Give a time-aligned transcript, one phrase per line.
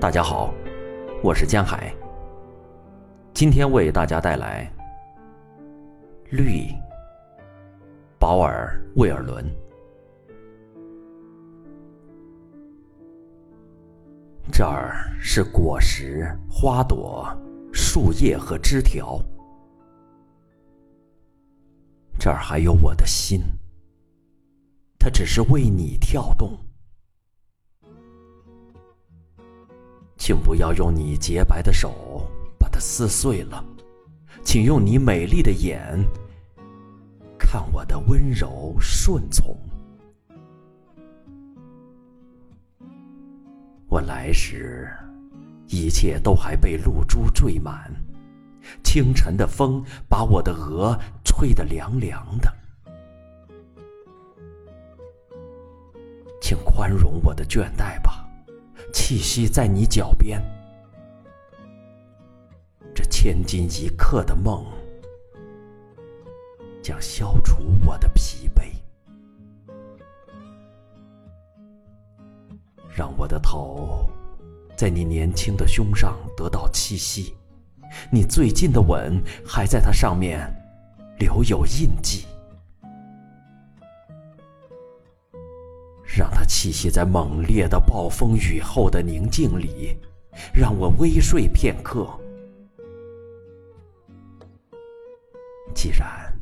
[0.00, 0.54] 大家好，
[1.24, 1.92] 我是江海。
[3.34, 4.72] 今天为大家带来
[6.36, 6.42] 《绿》，
[8.16, 9.44] 保尔·魏尔伦。
[14.52, 17.26] 这儿是果实、花朵、
[17.72, 19.20] 树叶和枝条，
[22.20, 23.42] 这儿还有我的心，
[24.96, 26.56] 它只是为你跳动。
[30.28, 33.64] 请不要用你洁白的手把它撕碎了，
[34.44, 35.98] 请用你美丽的眼
[37.38, 39.56] 看我的温柔顺从。
[43.88, 44.90] 我来时，
[45.68, 47.90] 一切都还被露珠缀满，
[48.84, 52.54] 清晨的风把我的额吹得凉凉的。
[56.38, 58.07] 请宽容我的倦怠吧。
[58.92, 60.42] 气息在你脚边，
[62.94, 64.64] 这千金一刻的梦，
[66.82, 68.62] 将消除我的疲惫。
[72.94, 74.10] 让我的头
[74.76, 77.34] 在你年轻的胸上得到栖息，
[78.10, 80.52] 你最近的吻还在它上面
[81.18, 82.27] 留有印记。
[86.18, 89.96] 让它栖息在猛烈的暴风雨后的宁静里，
[90.52, 92.08] 让我微睡片刻。
[95.72, 96.36] 既然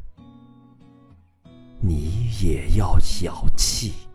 [1.79, 4.06] 你也要小气。